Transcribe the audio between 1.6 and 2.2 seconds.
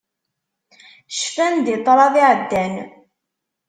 i ṭṭrad